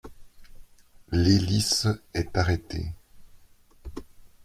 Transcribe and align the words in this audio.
L'hélice 1.11 1.85
est 2.15 2.35
arrêtée. 2.35 2.95